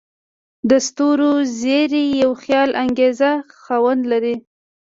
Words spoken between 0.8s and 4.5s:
ستورو زیرۍ یو خیالانګیز خوند لري.